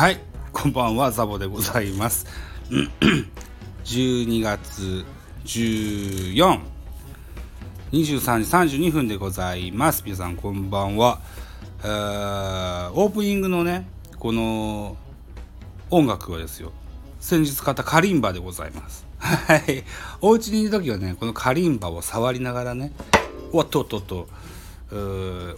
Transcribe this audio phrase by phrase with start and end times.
[0.00, 0.18] はい、
[0.50, 2.26] こんばんは、ザボでございます。
[3.84, 5.04] 12月
[5.44, 6.58] 14、
[7.92, 10.02] 23時32分でございます。
[10.06, 11.20] 皆さん、こんばんは。
[11.84, 13.86] えーオープニングのね、
[14.18, 14.96] この
[15.90, 16.72] 音楽はですよ、
[17.20, 19.06] 先日買ったカリンバでございます。
[19.18, 19.84] はい。
[20.22, 22.94] お家にいる時はね、このカリンバを触りながらね、
[23.52, 24.28] おっとっとっと、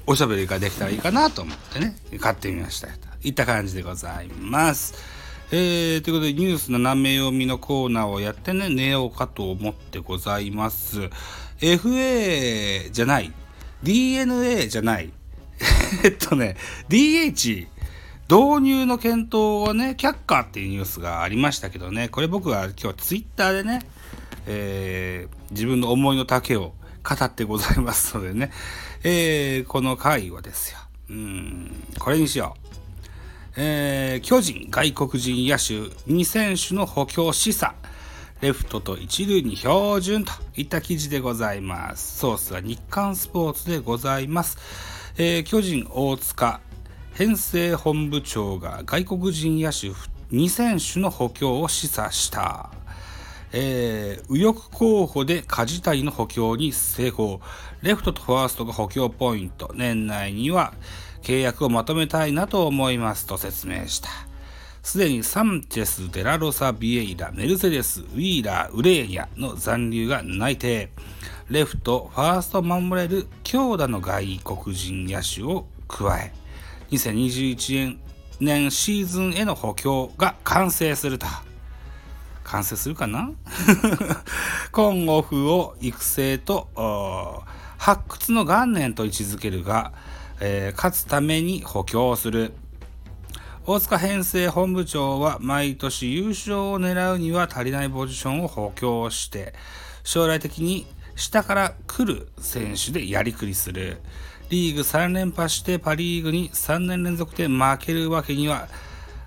[0.09, 2.89] おしゃべりができたらいいかなと思ってね、買ってみました
[3.23, 4.95] いった感じでございます。
[5.55, 11.11] えー、ということでニュース斜め読みのコーナーをやってね、寝ようかと思ってございます。
[11.61, 13.33] FA じゃない、
[13.83, 15.13] DNA じゃない、
[16.05, 16.57] えっとね、
[16.89, 17.67] DH
[18.31, 23.81] 導入の検討はね、却下っていうニュースがありましたけどね、これ僕は今日ツイッターでね、
[24.47, 26.73] えー自分の思いの丈を
[27.05, 28.51] 語ってございますのでね、
[29.05, 30.79] えーこの回はですよ、
[31.11, 32.82] うん、これにしよう。
[33.57, 35.75] えー巨人外国人野手
[36.11, 37.73] 2選手の補強示唆。
[38.41, 42.19] レフトと一塁に標準といった記事でございます。
[42.19, 44.59] ソースは日刊スポーツでございます、
[45.17, 46.61] えー巨人大塚
[47.13, 49.91] 編成本部長が外国人野手
[50.35, 52.82] 2選手の補強を示唆した。
[53.53, 57.41] えー右翼候補で梶谷の補強に成功。
[57.83, 59.73] レフトとファーストが補強ポイント。
[59.75, 60.73] 年内には
[61.23, 64.09] 契約をまとめたいなと思いますと説明した。
[64.83, 70.91] すでにサンチェス、デラロサ、ビエイラ、メルセデス、ウィーラー、ウレーニャの残留が内定。
[71.49, 76.33] レフト、ファースト守れる強打の外国人野手を加え、
[76.91, 77.99] 2021
[78.41, 81.27] 年シーズンへの補強が完成すると。
[82.45, 83.31] 完成するかな？
[84.73, 87.45] 今オフを育成と
[87.79, 89.93] 発掘の元年と位置づけるが、
[90.41, 92.53] えー勝つために補強する。
[93.65, 99.55] 大塚編成本部長は毎年優勝を狙うには足りないポジションを補強して
[100.03, 103.99] 将来的に下から来る選手でやりくりする。
[104.51, 108.69] リーグ3連覇してパ・リーグに3年連続で負けるわけには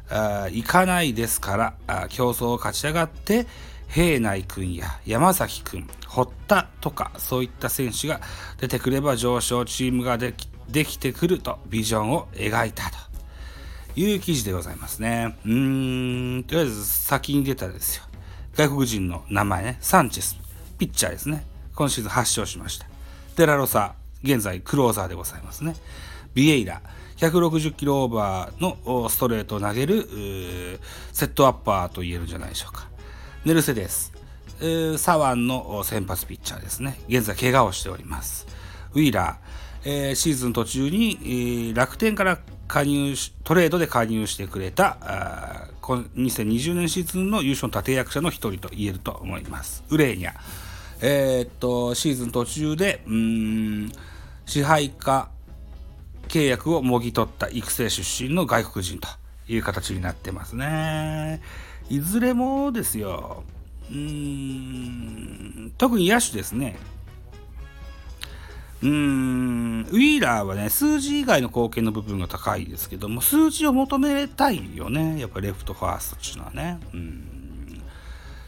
[0.10, 3.48] あいかないですから競争を勝ち上がって
[3.88, 8.22] 平内君や山崎君堀田とかそういった選手が
[8.60, 12.98] 出てくれば上昇チームができできてくるとビジョンを描いたと。
[13.96, 15.38] いう記事でございますね。
[15.46, 18.04] うんとりあえず先に出たですよ。
[18.56, 19.78] 外国人の名前ね。
[19.80, 20.38] サンチェス。
[20.78, 21.46] ピッチャーですね。
[21.76, 22.88] 今シーズン8勝しました。
[23.38, 25.76] デラロサ現在クローザーでございますね。
[26.36, 26.82] ビエイラ。
[27.18, 30.08] 160キロオーバーのストレートを投げる
[31.14, 32.90] セットアッパーと言えるんじゃないでしょうか。
[33.46, 34.12] ネルセデス
[34.60, 37.00] えー左腕の先発ピッチャーですね。
[37.08, 38.46] 現在怪我をしております。
[38.94, 49.84] ウィーラー、えーシーズン途中に、えー楽天から加入しトレードで加入してくれたあ2020年シーズンの優勝の立役者の一人と言えると思います。
[49.90, 50.34] ウレーニャ。
[51.02, 53.92] えーっとシーズン途中でうん
[54.46, 55.30] 支配下
[56.28, 59.08] 契約をもぎ取った育成出身の外国人と
[59.48, 61.42] いう形になってますね。
[61.90, 63.44] いずれもですよ、
[63.90, 66.78] うーん、特に野手ですね。
[68.84, 75.20] うん、ウィーラーはね、数字以外の貢献の部分が高いですけども、数字を求めたいよね。
[75.20, 76.80] やっぱりレフト、ファーストっていうのはね。
[76.94, 77.36] うん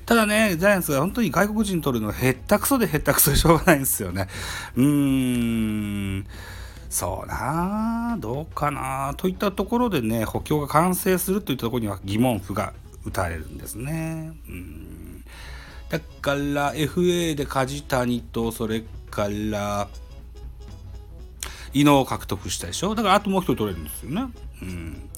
[0.07, 4.29] ただね、ジャイアンツが本当に外国人取るのへったくそでへったくそでしょうがないんですよね。
[4.77, 4.85] うー
[6.19, 6.25] ん。
[6.89, 12.73] そうなどうかなといったところでね補強が完成するといったところには疑問符が
[13.05, 14.33] 打たれるんですね。
[15.89, 19.87] だから FA で梶谷とそれから
[21.73, 22.95] 伊野を獲得したでしょ？
[22.95, 24.27] だからあともう一人取れるんですよね。
[24.61, 25.09] うん、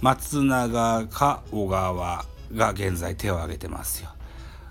[0.00, 2.24] 松永か小川
[2.54, 4.10] が現在手を挙げてますよ。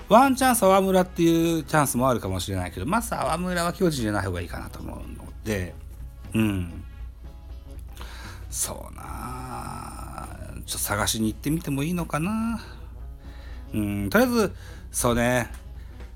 [0.10, 5.74] ワンチャンス沢村っていうチャンスもあるかもしれないけど、まあ沢村は巨人じゃない方がいいかなと思うので、
[6.34, 6.84] うん。
[8.50, 10.28] そうなあ
[10.66, 12.62] ちょっと探しに行ってみてもいいのかな。
[13.74, 14.56] うん、とりあえず、
[14.92, 15.50] そうね、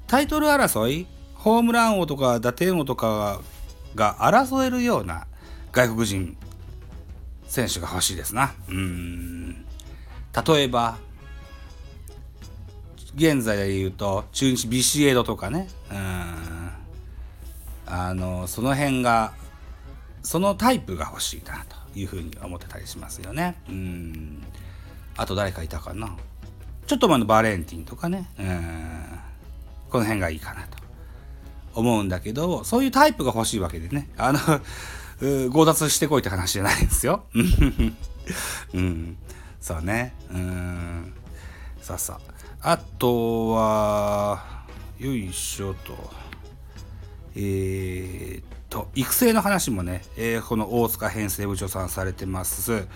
[0.06, 3.42] タイトル争い、ホームラン王とか打点王とか
[3.96, 5.26] が争えるような
[5.72, 6.38] 外国人
[7.48, 8.54] 選手が欲しいですな。
[8.70, 9.66] うん。
[10.46, 10.98] 例えば、
[13.16, 16.72] 現在で言うと、中日ビシエドとかね、うん。
[17.88, 19.34] あの、その辺が、
[20.28, 21.64] そのタイプが欲しいな
[21.94, 23.56] というふうに思ってたりしますよね。
[23.70, 24.44] うん。
[25.16, 26.18] あと誰かいたかな。
[26.86, 28.30] ちょっと前のバレンティンとかね。
[28.38, 29.20] うん。
[29.90, 30.80] この辺がいいかなと
[31.76, 34.10] 思うんだけど、そういうタイプが欲しいわけでね。
[34.18, 34.40] あの、
[35.50, 37.24] 強奪してこいって話じゃないですよ。
[38.74, 39.18] うん。
[39.62, 41.14] そうねうん
[41.82, 42.20] さあさ
[42.62, 44.66] ああとは
[45.00, 45.96] よいしょと
[47.36, 48.17] えー、
[48.78, 52.88] と育成の話もね、えー、この大塚編成部長さんされてます。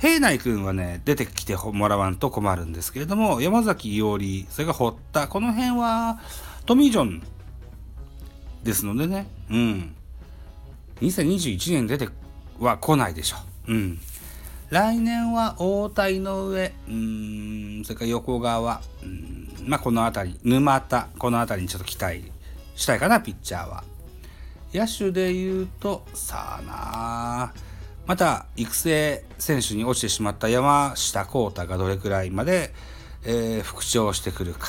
[0.00, 6.18] 平内くんはね出てきてもらわんと困るんですけれども山崎伊織それが堀田この辺は
[6.66, 7.22] トミー・ジョン
[8.64, 9.94] ですのでねうん。
[11.00, 12.08] 2021年出て
[12.58, 13.36] は来ないでしょ
[13.68, 13.72] う。
[13.72, 14.00] うん。
[14.70, 22.32] 来年は大谷の上、うん、それから横川、うん、まあこの辺り、沼田、この辺りにちょっと期待
[22.74, 23.84] したいかな、ピッチャーは。
[24.72, 27.52] 野手で言うと、さあな
[28.06, 32.72] また育成選手に落ちてしまった山下幸太がどれくらいまで、
[33.24, 34.68] えー、復調してくるか。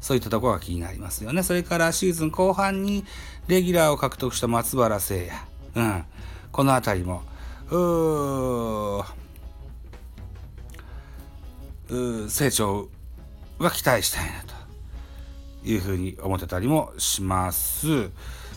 [0.00, 1.42] そういったところが気になりますよね。
[1.42, 3.04] それからシーズン後半に
[3.48, 5.30] レギュラーを獲得した松原聖
[5.74, 5.86] 也。
[5.86, 6.04] うん。
[6.52, 7.22] この辺りも、
[7.70, 12.88] うー成長
[13.58, 14.54] は期待したいなと
[15.68, 18.10] いうふうに思ってたりもします。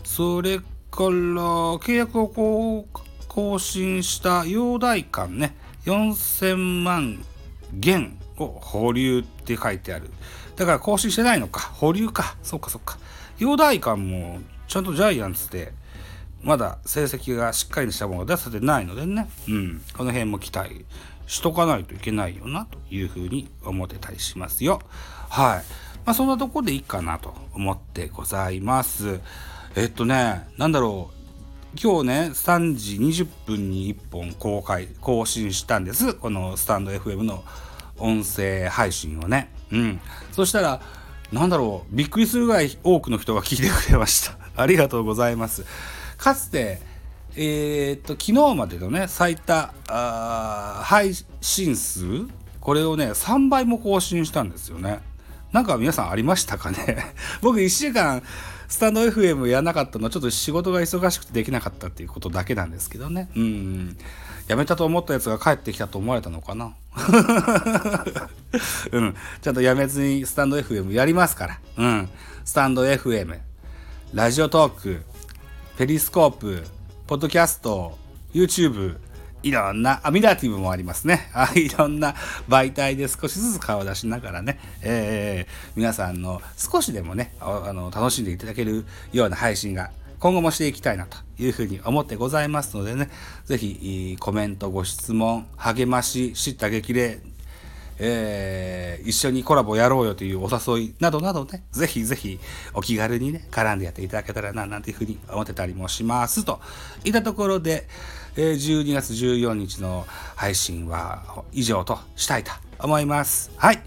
[0.07, 2.86] それから契約を
[3.27, 5.56] 更新した陽大館ね
[5.86, 7.24] 4000万
[7.74, 10.09] 元を保留って書いてある。
[10.56, 11.59] だから更新してないのか。
[11.74, 12.38] 保留か。
[12.42, 12.98] そっかそっか。
[13.38, 15.74] 陽大館もちゃんとジャイアンツで
[16.42, 19.30] まだ成績がしっかりしたものが出せてないのでね。
[19.50, 19.81] うん。
[19.95, 20.86] この辺も期待
[21.27, 24.81] しとかないといけないよなというふうに思ってたりしますよ。
[25.30, 25.63] はい。
[26.06, 29.19] まあそんなとこでいいかなと思ってございます。
[29.78, 31.78] えっとね、なんだろう。
[31.80, 36.16] 今日ね、3時20分に1本公開、更新したんです。
[36.16, 37.44] このスタンド FM の
[38.00, 39.54] 音声配信をね。
[39.72, 40.02] うん。
[40.32, 40.82] そしたら、
[41.32, 44.36] なんだろう、びっくりするぐらい多くの人が聞いてくれました。
[44.60, 45.64] ありがとうございます。
[46.18, 46.82] かつて、
[47.36, 52.02] えー、っと、昨日までのね、最多あ配信数、
[52.62, 55.02] これをね、3倍も更新したんですよね。
[55.52, 57.14] なんか皆さんありましたかね？
[57.44, 58.24] 僕1週間、
[58.68, 63.30] スタンド FM やらなかったのはちょっと仕事が忙しくてできなかったっていうことだけなんですけどね。
[63.36, 63.98] うん。
[64.50, 66.74] 辞めたと思ったやつが帰ってきたと思われたのかな？
[68.92, 69.16] うん。
[69.42, 71.60] ちゃんと辞めずにスタンド FM やりますから。
[71.78, 72.10] うん。
[72.44, 73.40] スタンド FM、
[74.14, 75.02] ラジオトーク、
[75.78, 76.64] ペリスコープ、
[77.08, 77.98] ポッドキャスト、
[78.34, 78.98] YouTube、
[79.48, 81.30] いろんな、アミラティブもありますね。
[81.34, 82.16] あいろんな
[82.50, 93.10] 媒体で少しずつ顔を出しながらね、えー、皆さんの少しでもねあの、楽しんでいただけるような配信が今後もしていきたいなというふうに思ってございますのでね、
[93.46, 97.20] ぜひコメント、ご質問、励まし、知った激励、
[98.00, 102.40] えー、一緒にコラボやろうよというお誘いなどなどね、ぜひぜひ
[102.74, 106.60] お気軽にね、絡んでやっていただけたらな、なんていうふうに思ってたりもしますと
[107.04, 107.88] いったところで、
[108.36, 110.06] えー、12月14日の
[110.36, 113.52] 配信は以上としたいと思います。
[113.58, 113.82] はい。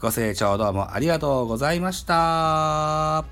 [0.00, 3.24] ご清聴どうもありがとうございました。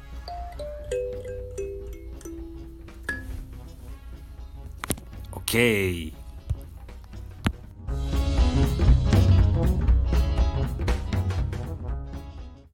[5.52, 6.21] OK。